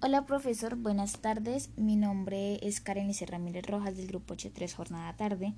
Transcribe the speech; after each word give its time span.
Hola 0.00 0.26
profesor, 0.26 0.76
buenas 0.76 1.18
tardes. 1.18 1.70
Mi 1.76 1.96
nombre 1.96 2.64
es 2.64 2.80
Karen 2.80 3.08
Lice 3.08 3.26
Ramírez 3.26 3.66
Rojas 3.66 3.96
del 3.96 4.06
grupo 4.06 4.34
H3 4.34 4.72
Jornada 4.72 5.16
Tarde. 5.16 5.54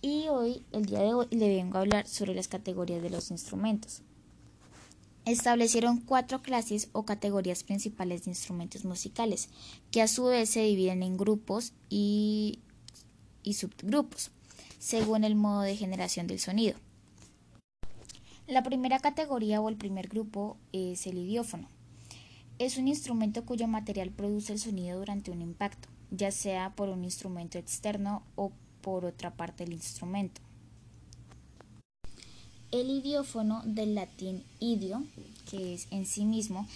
Y 0.00 0.28
hoy, 0.28 0.64
el 0.72 0.86
día 0.86 1.00
de 1.00 1.12
hoy, 1.12 1.26
le 1.30 1.54
vengo 1.54 1.76
a 1.76 1.82
hablar 1.82 2.06
sobre 2.06 2.34
las 2.34 2.48
categorías 2.48 3.02
de 3.02 3.10
los 3.10 3.30
instrumentos. 3.30 4.00
Establecieron 5.26 6.00
cuatro 6.00 6.40
clases 6.40 6.88
o 6.92 7.04
categorías 7.04 7.64
principales 7.64 8.24
de 8.24 8.30
instrumentos 8.30 8.86
musicales, 8.86 9.50
que 9.90 10.00
a 10.00 10.08
su 10.08 10.24
vez 10.24 10.48
se 10.48 10.62
dividen 10.62 11.02
en 11.02 11.18
grupos 11.18 11.74
y, 11.90 12.60
y 13.42 13.54
subgrupos, 13.54 14.30
según 14.78 15.24
el 15.24 15.34
modo 15.34 15.60
de 15.60 15.76
generación 15.76 16.28
del 16.28 16.40
sonido. 16.40 16.78
La 18.46 18.62
primera 18.62 19.00
categoría 19.00 19.60
o 19.60 19.68
el 19.68 19.76
primer 19.76 20.08
grupo 20.08 20.56
es 20.72 21.06
el 21.06 21.18
idiófono 21.18 21.75
es 22.58 22.78
un 22.78 22.88
instrumento 22.88 23.44
cuyo 23.44 23.68
material 23.68 24.10
produce 24.10 24.52
el 24.52 24.58
sonido 24.58 24.98
durante 24.98 25.30
un 25.30 25.42
impacto, 25.42 25.88
ya 26.10 26.30
sea 26.30 26.74
por 26.74 26.88
un 26.88 27.04
instrumento 27.04 27.58
externo 27.58 28.22
o 28.34 28.52
por 28.80 29.04
otra 29.04 29.34
parte 29.34 29.64
del 29.64 29.74
instrumento. 29.74 30.40
El 32.72 32.90
idiófono 32.90 33.62
del 33.64 33.94
latín 33.94 34.42
idio, 34.58 35.04
que 35.50 35.74
es 35.74 35.86
en 35.90 36.06
sí 36.06 36.24
mismo, 36.24 36.66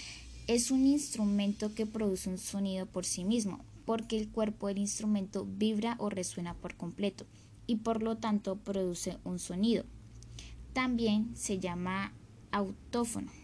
es 0.47 0.70
un 0.70 0.87
instrumento 0.87 1.75
que 1.75 1.87
produce 1.87 2.28
un 2.28 2.39
sonido 2.39 2.87
por 2.87 3.05
sí 3.05 3.25
mismo, 3.25 3.61
porque 3.87 4.19
el 4.19 4.28
cuerpo 4.28 4.69
del 4.69 4.78
instrumento 4.78 5.47
vibra 5.47 5.97
o 5.98 6.11
resuena 6.11 6.55
por 6.55 6.77
completo 6.77 7.27
y 7.67 7.77
por 7.77 8.03
lo 8.03 8.17
tanto 8.17 8.56
produce 8.56 9.19
un 9.25 9.39
sonido. 9.39 9.84
También 10.73 11.37
se 11.37 11.59
llama 11.59 12.12
autófono. 12.53 13.39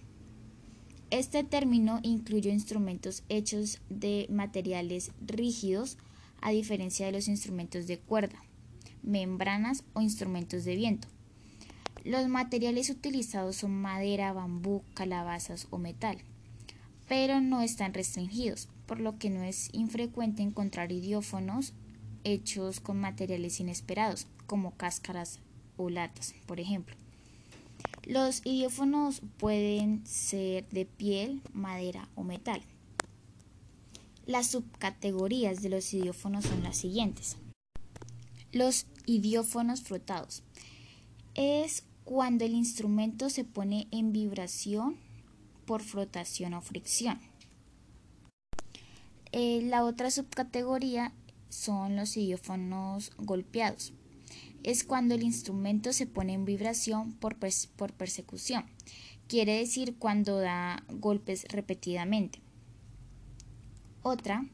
Este 1.11 1.45
término 1.45 2.01
incluye 2.03 2.51
instrumentos 2.51 3.23
hechos 3.29 3.81
de 3.89 4.27
materiales 4.29 5.13
rígidos, 5.25 5.99
a 6.41 6.51
diferencia 6.51 7.07
de 7.07 7.13
los 7.13 7.29
instrumentos 7.29 7.87
de 7.87 7.99
cuerda, 7.99 8.43
membranas 9.03 9.85
o 9.93 10.01
instrumentos 10.01 10.65
de 10.65 10.75
viento. 10.75 11.07
Los 12.05 12.29
materiales 12.29 12.91
utilizados 12.91 13.57
son 13.57 13.81
madera, 13.81 14.33
bambú, 14.33 14.83
calabazas 14.95 15.69
o 15.71 15.79
metal, 15.79 16.19
pero 17.09 17.41
no 17.41 17.63
están 17.63 17.95
restringidos, 17.95 18.69
por 18.87 18.99
lo 19.01 19.17
que 19.17 19.31
no 19.31 19.45
es 19.45 19.71
infrecuente 19.73 20.43
encontrar 20.43 20.91
idiófonos 20.91 21.73
hechos 22.25 22.81
con 22.81 22.99
materiales 23.01 23.61
inesperados, 23.61 24.27
como 24.47 24.73
cáscaras 24.73 25.39
o 25.77 25.89
latas, 25.89 26.35
por 26.47 26.59
ejemplo. 26.59 26.97
Los 28.07 28.43
idiófonos 28.45 29.21
pueden 29.37 30.07
ser 30.07 30.69
de 30.69 30.87
piel, 30.87 31.43
madera 31.53 32.09
o 32.15 32.23
metal. 32.23 32.63
Las 34.27 34.47
subcategorías 34.47 35.61
de 35.61 35.71
los 35.71 35.93
idiófonos 35.93 36.45
son 36.45 36.63
las 36.63 36.77
siguientes. 36.77 37.37
Los 38.53 38.87
idiófonos 39.07 39.83
frotados. 39.83 40.45
Es 41.35 41.83
cuando 42.05 42.45
el 42.45 42.55
instrumento 42.55 43.29
se 43.29 43.43
pone 43.43 43.89
en 43.91 44.13
vibración 44.13 44.97
por 45.65 45.83
frotación 45.83 46.55
o 46.55 46.61
fricción. 46.61 47.19
Eh, 49.33 49.63
la 49.65 49.85
otra 49.85 50.13
subcategoría 50.13 51.13
son 51.49 51.97
los 51.97 52.17
idiófonos 52.17 53.11
golpeados 53.19 53.93
es 54.67 54.83
cuando 54.83 55.15
el 55.15 55.23
instrumento 55.23 55.93
se 55.93 56.07
pone 56.07 56.33
en 56.33 56.45
vibración 56.45 57.13
por, 57.13 57.37
persecución, 57.37 58.67
quiere 59.29 59.61
decir 59.61 59.95
cuando 59.97 60.41
da 60.41 60.83
golpes 60.89 61.47
repetidamente. 61.49 62.41
Otra 64.03 64.45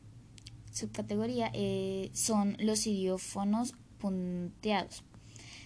subcategoría 0.70 1.50
eh, 1.54 2.10
son 2.12 2.58
los 2.60 2.86
idiófonos 2.86 3.74
punteados. 3.98 5.02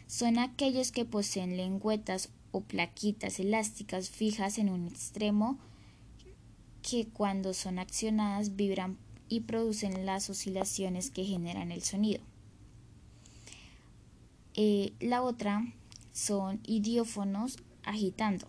Son 0.07 0.39
aquellos 0.39 0.93
que 0.93 1.05
poseen 1.05 1.57
lengüetas 1.57 2.29
o 2.53 2.61
plaquitas 2.61 3.41
elásticas 3.41 4.11
fijas 4.11 4.59
en 4.59 4.71
un 4.71 4.87
extremo 4.87 5.59
que 6.83 7.09
cuando 7.09 7.53
son 7.53 7.81
accionadas 7.81 8.55
vibran 8.55 8.97
y 9.29 9.41
producen 9.41 10.07
las 10.07 10.31
oscilaciones 10.31 11.11
que 11.11 11.25
generan 11.25 11.73
el 11.73 11.83
sonido. 11.83 12.23
Eh, 14.59 14.95
la 15.01 15.23
otra 15.23 15.63
son 16.13 16.61
idiófonos 16.65 17.59
agitando. 17.85 18.49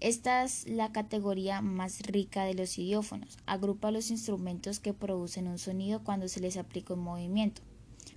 Esta 0.00 0.42
es 0.42 0.66
la 0.66 0.90
categoría 0.92 1.60
más 1.60 2.00
rica 2.00 2.44
de 2.44 2.54
los 2.54 2.78
idiófonos. 2.78 3.36
Agrupa 3.44 3.90
los 3.90 4.10
instrumentos 4.10 4.80
que 4.80 4.94
producen 4.94 5.46
un 5.46 5.58
sonido 5.58 6.02
cuando 6.02 6.26
se 6.26 6.40
les 6.40 6.56
aplica 6.56 6.94
un 6.94 7.00
movimiento. 7.00 7.60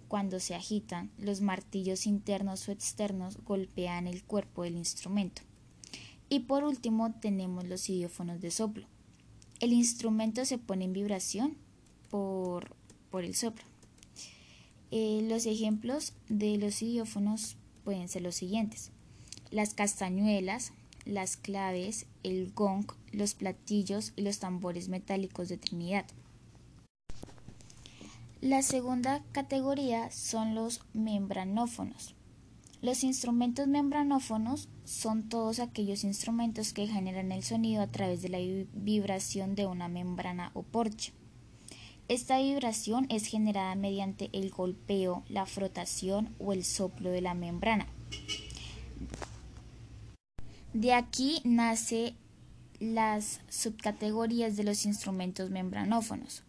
Cuando 0.08 0.40
se 0.40 0.56
agitan, 0.56 1.12
los 1.18 1.42
martillos 1.42 2.08
internos 2.08 2.68
o 2.68 2.72
externos 2.72 3.38
golpean 3.44 4.08
el 4.08 4.24
cuerpo 4.24 4.64
del 4.64 4.78
instrumento. 4.78 5.42
Y 6.30 6.40
por 6.40 6.64
último 6.64 7.14
tenemos 7.20 7.66
los 7.66 7.90
idiófonos 7.90 8.40
de 8.40 8.50
soplo. 8.50 8.88
El 9.60 9.74
instrumento 9.74 10.46
se 10.46 10.58
pone 10.58 10.86
en 10.86 10.94
vibración 10.94 11.58
por, 12.10 12.76
por 13.12 13.26
el 13.26 13.36
soplo. 13.36 13.66
Eh, 14.98 15.28
los 15.28 15.46
ejemplos 15.46 16.14
de 16.30 16.58
los 16.58 16.82
idiófonos 16.82 17.58
pueden 17.84 18.08
ser 18.08 18.22
los 18.22 18.36
siguientes. 18.36 18.92
Las 19.52 19.74
castañuelas, 19.74 20.72
las 21.04 21.36
claves, 21.36 22.06
el 22.24 22.54
gong, 22.54 22.86
los 23.12 23.34
platillos 23.34 24.14
y 24.16 24.22
los 24.22 24.40
tambores 24.40 24.88
metálicos 24.88 25.50
de 25.50 25.58
Trinidad. 25.58 26.06
La 28.40 28.62
segunda 28.62 29.22
categoría 29.34 30.12
son 30.12 30.56
los 30.56 30.80
membranófonos. 30.94 32.16
Los 32.82 33.04
instrumentos 33.04 33.68
membranófonos 33.68 34.70
son 34.86 35.28
todos 35.28 35.60
aquellos 35.60 36.06
instrumentos 36.06 36.72
que 36.72 36.88
generan 36.88 37.34
el 37.34 37.44
sonido 37.44 37.82
a 37.82 37.92
través 37.92 38.22
de 38.22 38.30
la 38.30 38.38
vibración 38.74 39.56
de 39.56 39.66
una 39.66 39.90
membrana 39.90 40.52
o 40.54 40.64
porche. 40.64 41.12
Esta 42.08 42.38
vibración 42.38 43.08
es 43.10 43.26
generada 43.26 43.74
mediante 43.74 44.30
el 44.32 44.52
golpeo, 44.52 45.24
la 45.28 45.48
frotación 45.48 46.36
o 46.38 46.54
el 46.54 46.64
soplo 46.64 47.10
de 47.10 47.22
la 47.22 47.34
membrana. 47.34 47.88
De 50.74 50.94
aquí 50.94 51.42
nace 51.44 52.14
las 52.80 53.42
subcategorías 53.50 54.56
de 54.56 54.64
los 54.64 54.86
instrumentos 54.86 55.50
membranófonos. 55.50 56.44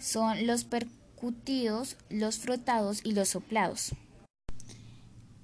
Son 0.00 0.48
los 0.48 0.64
percutidos, 0.64 1.96
los 2.10 2.38
frotados 2.38 3.02
y 3.04 3.12
los 3.12 3.28
soplados. 3.28 3.94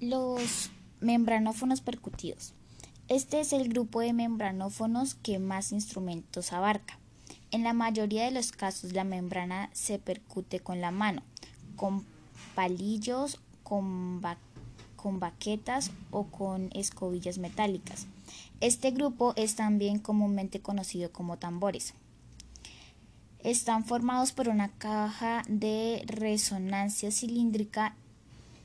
Los 0.01 0.71
membranófonos 1.01 1.81
percutidos. 1.81 2.55
Este 3.07 3.39
es 3.39 3.53
el 3.53 3.69
grupo 3.69 4.01
de 4.01 4.13
membranófonos 4.13 5.15
que 5.15 5.39
más 5.39 5.71
instrumentos 5.71 6.53
abarca. 6.53 6.99
En 7.51 7.63
la 7.63 7.73
mayoría 7.73 8.25
de 8.25 8.31
los 8.31 8.53
casos 8.53 8.93
la 8.93 9.05
membrana 9.05 9.71
se 9.73 9.99
percute 9.99 10.61
con 10.61 10.81
la 10.81 10.91
mano, 10.91 11.23
con 11.77 12.05
palillos, 12.55 13.41
con, 13.63 14.21
baquetas 14.21 15.91
o 16.11 16.25
con 16.25 16.71
escobillas 16.75 17.39
metálicas. 17.39 18.07
Este 18.61 18.91
grupo 18.91 19.33
es 19.37 19.55
también 19.55 19.99
comúnmente 19.99 20.61
conocido 20.61 21.11
como 21.11 21.39
tambores. 21.39 21.95
Están 23.39 23.85
formados 23.85 24.33
por 24.33 24.49
una 24.49 24.69
caja 24.69 25.43
de 25.49 26.03
resonancia 26.07 27.11
cilíndrica 27.11 27.95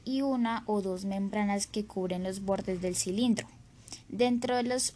y 0.04 0.24
una 0.24 0.64
o 0.66 0.82
dos 0.82 1.06
membranas 1.06 1.68
que 1.68 1.86
cubren 1.86 2.24
los 2.24 2.44
bordes 2.44 2.82
del 2.82 2.96
cilindro. 2.96 3.48
Dentro 4.10 4.58
de 4.58 4.64
los 4.64 4.94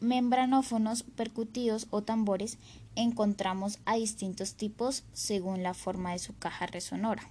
membranófonos 0.00 1.02
percutidos 1.02 1.86
o 1.90 2.02
tambores 2.02 2.58
encontramos 3.00 3.78
a 3.84 3.96
distintos 3.96 4.54
tipos 4.54 5.04
según 5.12 5.62
la 5.62 5.74
forma 5.74 6.12
de 6.12 6.18
su 6.18 6.36
caja 6.36 6.66
resonora. 6.66 7.28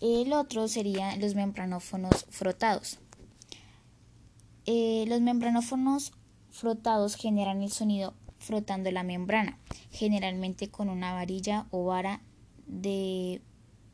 El 0.00 0.32
otro 0.32 0.68
serían 0.68 1.20
los 1.20 1.34
membranófonos 1.34 2.26
frotados. 2.30 2.98
Eh, 4.66 5.04
los 5.08 5.20
membranófonos 5.20 6.12
frotados 6.50 7.16
generan 7.16 7.62
el 7.62 7.72
sonido 7.72 8.14
frotando 8.38 8.90
la 8.92 9.02
membrana, 9.02 9.58
generalmente 9.90 10.70
con 10.70 10.88
una 10.88 11.12
varilla 11.12 11.66
o 11.70 11.84
vara 11.84 12.20
de 12.66 13.42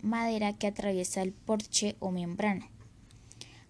madera 0.02 0.52
que 0.52 0.66
atraviesa 0.66 1.22
el 1.22 1.32
porche 1.32 1.96
o 2.00 2.10
membrana. 2.10 2.68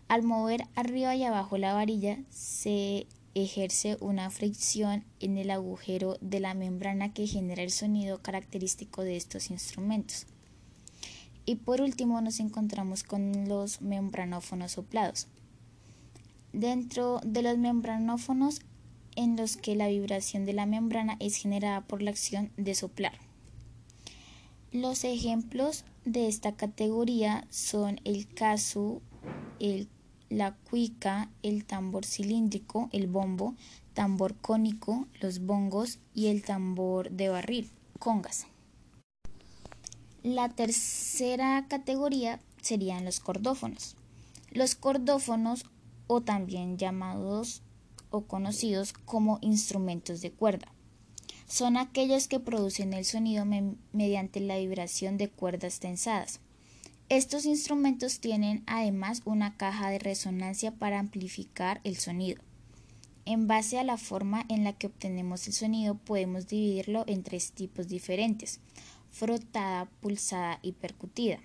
Al 0.08 0.22
mover 0.22 0.66
arriba 0.74 1.14
y 1.14 1.24
abajo 1.24 1.56
la 1.56 1.72
varilla 1.72 2.18
se 2.30 3.06
ejerce 3.34 3.96
una 4.00 4.30
fricción 4.30 5.04
en 5.20 5.38
el 5.38 5.50
agujero 5.50 6.16
de 6.20 6.40
la 6.40 6.54
membrana 6.54 7.12
que 7.12 7.26
genera 7.26 7.62
el 7.62 7.70
sonido 7.70 8.22
característico 8.22 9.02
de 9.02 9.16
estos 9.16 9.50
instrumentos. 9.50 10.26
Y 11.44 11.56
por 11.56 11.80
último 11.80 12.20
nos 12.20 12.40
encontramos 12.40 13.02
con 13.02 13.48
los 13.48 13.82
membranófonos 13.82 14.72
soplados. 14.72 15.26
Dentro 16.52 17.20
de 17.24 17.42
los 17.42 17.58
membranófonos 17.58 18.60
en 19.16 19.36
los 19.36 19.56
que 19.56 19.76
la 19.76 19.88
vibración 19.88 20.44
de 20.44 20.52
la 20.52 20.66
membrana 20.66 21.16
es 21.20 21.36
generada 21.36 21.82
por 21.82 22.02
la 22.02 22.10
acción 22.10 22.50
de 22.56 22.74
soplar. 22.74 23.18
Los 24.72 25.04
ejemplos 25.04 25.84
de 26.04 26.28
esta 26.28 26.56
categoría 26.56 27.46
son 27.50 28.00
el 28.04 28.26
caso, 28.26 29.02
la 30.28 30.54
cuica, 30.54 31.30
el 31.42 31.64
tambor 31.64 32.04
cilíndrico, 32.04 32.88
el 32.92 33.06
bombo, 33.06 33.54
tambor 33.94 34.36
cónico, 34.36 35.06
los 35.20 35.40
bongos 35.40 35.98
y 36.14 36.26
el 36.26 36.42
tambor 36.42 37.10
de 37.10 37.28
barril, 37.28 37.70
congas. 37.98 38.46
La 40.22 40.48
tercera 40.48 41.66
categoría 41.68 42.40
serían 42.60 43.04
los 43.04 43.20
cordófonos. 43.20 43.96
Los 44.50 44.74
cordófonos, 44.74 45.64
o 46.06 46.20
también 46.20 46.78
llamados 46.78 47.62
o 48.10 48.22
conocidos 48.22 48.92
como 48.92 49.38
instrumentos 49.42 50.20
de 50.20 50.30
cuerda, 50.30 50.72
son 51.46 51.76
aquellos 51.76 52.26
que 52.26 52.40
producen 52.40 52.92
el 52.92 53.04
sonido 53.04 53.44
mediante 53.92 54.40
la 54.40 54.58
vibración 54.58 55.18
de 55.18 55.28
cuerdas 55.28 55.78
tensadas. 55.78 56.40
Estos 57.10 57.44
instrumentos 57.44 58.18
tienen 58.18 58.64
además 58.66 59.20
una 59.26 59.58
caja 59.58 59.90
de 59.90 59.98
resonancia 59.98 60.72
para 60.72 60.98
amplificar 60.98 61.82
el 61.84 61.96
sonido. 61.96 62.42
En 63.26 63.46
base 63.46 63.78
a 63.78 63.84
la 63.84 63.98
forma 63.98 64.44
en 64.48 64.64
la 64.64 64.72
que 64.72 64.86
obtenemos 64.86 65.46
el 65.46 65.52
sonido 65.52 65.96
podemos 65.96 66.46
dividirlo 66.46 67.04
en 67.06 67.22
tres 67.22 67.52
tipos 67.52 67.88
diferentes, 67.88 68.60
frotada, 69.10 69.84
pulsada 70.00 70.58
y 70.62 70.72
percutida. 70.72 71.40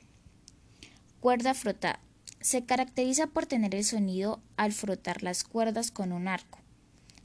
Cuerda 1.20 1.54
frotada. 1.54 2.00
Se 2.40 2.64
caracteriza 2.64 3.28
por 3.28 3.46
tener 3.46 3.76
el 3.76 3.84
sonido 3.84 4.42
al 4.56 4.72
frotar 4.72 5.24
las 5.24 5.44
cuerdas 5.44 5.92
con 5.92 6.14
un 6.14 6.30
arco. 6.30 6.60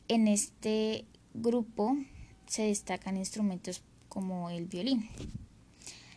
En 0.08 0.26
este 0.26 1.04
grupo 1.34 1.96
se 2.46 2.62
destacan 2.62 3.16
instrumentos 3.16 3.82
como 4.08 4.50
el 4.50 4.66
violín. 4.66 5.08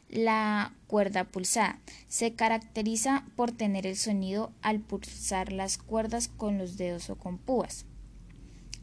La 0.10 0.74
cuerda 0.88 1.26
pulsada 1.26 1.80
se 2.08 2.34
caracteriza 2.34 3.26
por 3.36 3.52
tener 3.52 3.86
el 3.86 3.98
sonido 3.98 4.52
al 4.62 4.80
pulsar 4.80 5.52
las 5.52 5.78
cuerdas 5.78 6.28
con 6.30 6.58
los 6.58 6.78
dedos 6.78 7.10
o 7.10 7.16
con 7.16 7.38
púas 7.38 7.86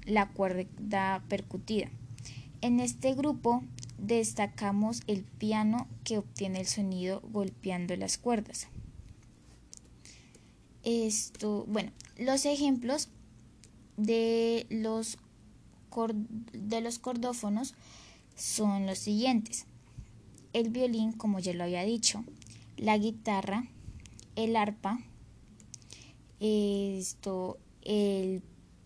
la 0.05 0.29
cuerda 0.29 1.23
percutida. 1.29 1.89
En 2.61 2.81
este 2.81 3.15
grupo 3.15 3.63
destacamos 3.99 5.03
el 5.07 5.23
piano 5.23 5.89
que 6.05 6.19
obtiene 6.19 6.61
el 6.61 6.67
sonido 6.67 7.21
golpeando 7.33 7.97
las 7.97 8.19
cuerdas. 8.19 8.69
Esto, 10.83 11.65
bueno, 11.67 11.93
los 12.19 12.45
ejemplos 12.45 13.09
de 13.97 14.67
los, 14.71 15.19
de 16.53 16.81
los 16.81 16.99
cordófonos 16.99 17.75
son 18.37 18.87
los 18.87 18.99
siguientes. 18.99 19.67
El 20.55 20.71
violín, 20.71 21.13
como 21.13 21.41
ya 21.41 21.53
lo 21.53 21.65
había 21.65 21.83
dicho, 21.83 22.25
la 22.77 22.97
guitarra, 22.97 23.65
el 24.37 24.55
arpa, 24.55 25.01
esto, 26.39 27.59
el 27.83 28.41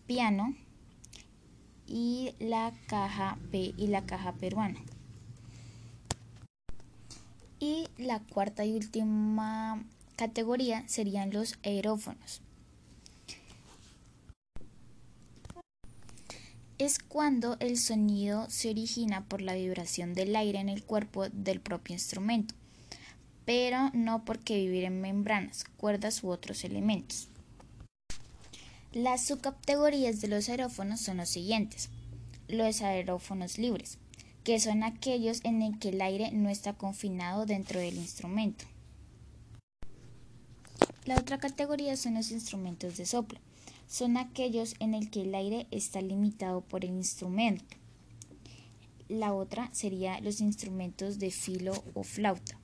piano, 0.07 0.55
y 1.87 2.33
la 2.39 2.73
caja 2.87 3.39
P 3.51 3.75
y 3.77 3.87
la 3.89 4.07
caja 4.07 4.33
peruana. 4.33 4.81
Y 7.61 7.89
la 7.99 8.21
cuarta 8.21 8.65
y 8.65 8.75
última 8.75 9.85
categoría 10.17 10.89
serían 10.89 11.33
los 11.33 11.59
aerófonos. 11.63 12.41
Es 16.79 17.01
cuando 17.01 17.57
el 17.59 17.77
sonido 17.77 18.49
se 18.49 18.71
origina 18.71 19.25
por 19.25 19.43
la 19.43 19.55
vibración 19.55 20.15
del 20.15 20.37
aire 20.37 20.61
en 20.61 20.69
el 20.69 20.85
cuerpo 20.85 21.29
del 21.29 21.61
propio 21.61 21.95
instrumento, 21.95 22.55
pero 23.45 23.91
no 23.95 24.25
porque 24.25 24.55
vivir 24.55 24.85
en 24.85 25.01
membranas, 25.01 25.65
cuerdas 25.77 26.23
u 26.23 26.29
otros 26.29 26.63
elementos. 26.63 27.27
Las 28.93 29.27
subcategorías 29.27 30.21
de 30.21 30.29
los 30.29 30.49
aerófonos 30.49 31.01
son 31.01 31.17
los 31.17 31.29
siguientes. 31.29 31.91
Los 32.47 32.81
aerófonos 32.81 33.59
libres, 33.59 33.99
que 34.45 34.61
son 34.61 34.85
aquellos 34.85 35.41
en 35.45 35.63
el 35.63 35.81
que 35.81 35.89
el 35.89 36.01
aire 36.01 36.31
no 36.31 36.49
está 36.49 36.75
confinado 36.75 37.45
dentro 37.45 37.81
del 37.81 37.97
instrumento. 37.97 38.67
La 41.05 41.17
otra 41.17 41.39
categoría 41.39 41.97
son 41.97 42.15
los 42.15 42.31
instrumentos 42.31 42.97
de 42.97 43.05
soplo. 43.05 43.41
Son 43.89 44.19
aquellos 44.19 44.75
en 44.81 44.93
el 44.93 45.11
que 45.11 45.23
el 45.23 45.35
aire 45.35 45.67
está 45.71 46.03
limitado 46.03 46.61
por 46.61 46.85
el 46.85 46.91
instrumento. 46.91 47.65
La 49.09 49.33
otra 49.33 49.71
sería 49.73 50.21
los 50.21 50.43
instrumentos 50.43 51.19
de 51.19 51.31
filo 51.31 51.73
o 51.95 52.03
flauta. 52.03 52.59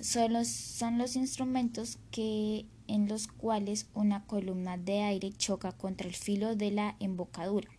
Son 0.00 0.34
los, 0.34 0.48
son 0.48 0.98
los 0.98 1.16
instrumentos 1.16 1.98
que 2.10 2.66
en 2.88 3.08
los 3.08 3.26
cuales 3.26 3.86
una 3.94 4.26
columna 4.26 4.76
de 4.76 5.00
aire 5.00 5.32
choca 5.32 5.72
contra 5.72 6.06
el 6.06 6.14
filo 6.14 6.54
de 6.54 6.70
la 6.70 6.94
embocadura. 7.00 7.70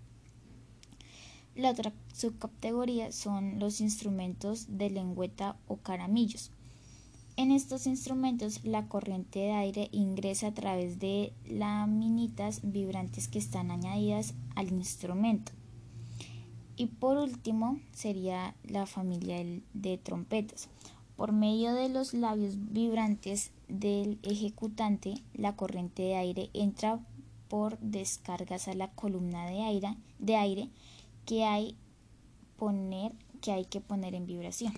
La 1.55 1.69
otra 1.69 1.93
subcategoría 2.13 3.11
son 3.11 3.59
los 3.59 3.79
instrumentos 3.79 4.77
de 4.77 4.89
lengüeta 4.89 5.55
o 5.67 5.77
caramillos. 5.77 6.49
En 7.37 7.51
estos 7.51 7.87
instrumentos 7.87 8.63
la 8.63 8.87
corriente 8.87 9.39
de 9.39 9.51
aire 9.53 9.89
ingresa 9.91 10.47
a 10.47 10.53
través 10.53 10.99
de 10.99 11.33
laminitas 11.47 12.59
vibrantes 12.63 13.27
que 13.27 13.39
están 13.39 13.71
añadidas 13.71 14.33
al 14.55 14.71
instrumento. 14.71 15.51
Y 16.75 16.87
por 16.87 17.17
último 17.17 17.79
sería 17.93 18.55
la 18.63 18.85
familia 18.85 19.43
de 19.73 19.97
trompetas. 19.97 20.67
Por 21.15 21.31
medio 21.31 21.73
de 21.73 21.89
los 21.89 22.13
labios 22.13 22.55
vibrantes 22.57 23.51
del 23.67 24.19
ejecutante, 24.23 25.15
la 25.33 25.55
corriente 25.55 26.01
de 26.03 26.15
aire 26.15 26.49
entra 26.53 26.99
por 27.47 27.77
descargas 27.79 28.67
a 28.67 28.73
la 28.73 28.91
columna 28.91 29.45
de 29.47 30.35
aire, 30.35 30.69
que 31.25 31.45
hay 31.45 31.75
que 33.69 33.81
poner 33.81 34.15
en 34.15 34.25
vibración. 34.25 34.73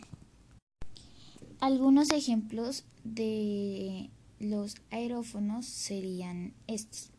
Algunos 1.63 2.09
ejemplos 2.09 2.83
de 3.05 4.09
los 4.37 4.75
aerófonos 4.91 5.65
serían 5.65 6.51
estos. 6.67 7.09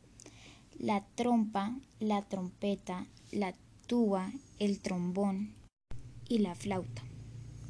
La 0.79 1.03
trompa, 1.15 1.75
la 1.99 2.21
trompeta, 2.21 3.07
la 3.33 3.55
tuba, 3.87 4.31
el 4.59 4.81
trombón 4.81 5.55
y 6.29 6.41
la 6.41 6.55
flauta. 6.55 7.03